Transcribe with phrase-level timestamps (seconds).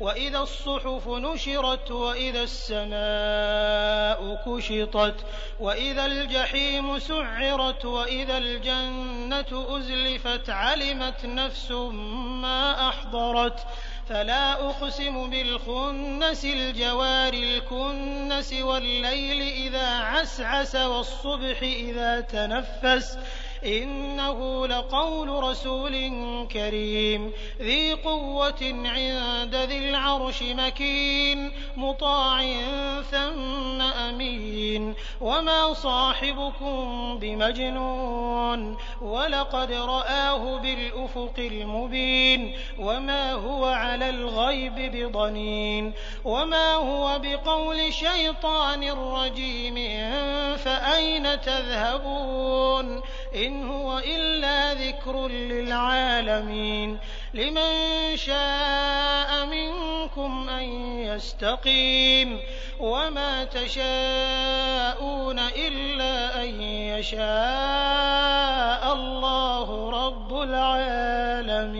[0.00, 5.14] وإذا الصحف نشرت وإذا السماء كشطت
[5.60, 13.66] وإذا الجحيم سعرت وإذا الجنة أزلفت علمت نفس ما أحضرت
[14.08, 23.18] فلا أقسم بالخنس الجوار الكنس والليل إذا عسعس والصبح إذا تنفس
[23.66, 25.92] إِنَّهُ لَقَوْلُ رَسُولٍ
[26.52, 27.32] كَرِيمٍ.
[27.60, 32.42] ذِي قُوَّةٍ عِندَ ذِي الْعَرْشِ مَكِينٍ مُّطَاعٍ
[33.02, 34.94] ثَمَّ أَمِينٍ.
[35.20, 42.52] وَمَا صَاحِبُكُم بِمَجْنُونٍ وَلَقَدْ رَآهُ بِالْأُفُقِ الْمُبِينِ.
[42.78, 45.92] وَمَا هُوَ عَلَى الْغَيْبِ بِضَنِينٍ.
[46.24, 49.74] وَمَا هُوَ بِقَوْلِ شَيْطَانٍ رَّجِيمٍ
[50.56, 53.02] فَأَيْنَ تَذْهَبُونَ؟
[53.34, 56.98] إِنْ هُوَ إِلَّا ذِكْرٌ لِّلْعَالَمِينَ
[57.34, 57.72] لِمَن
[58.16, 60.64] شَاءَ مِنكُمْ أَن
[61.00, 62.40] يَسْتَقِيمَ
[62.80, 67.22] وَمَا تَشَاءُونَ إِلَّا أَن يَشَاءَ
[68.92, 71.74] اللَّهُ رَبُّ الْعَالَمِينَ